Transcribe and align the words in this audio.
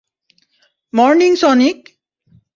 Morning, 0.93 1.31
Sonic! 1.35 1.79